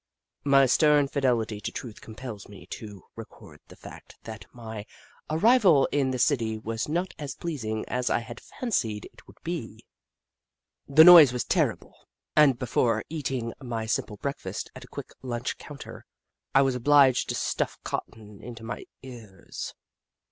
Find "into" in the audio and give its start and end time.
18.41-18.63